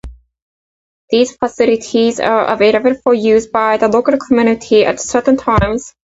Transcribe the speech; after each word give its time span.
These 1.11 1.35
facilities 1.37 2.19
are 2.19 2.47
available 2.51 2.95
for 2.95 3.13
use 3.13 3.45
by 3.45 3.77
the 3.77 3.87
local 3.87 4.17
community 4.17 4.83
at 4.83 4.99
certain 4.99 5.37
times. 5.37 5.93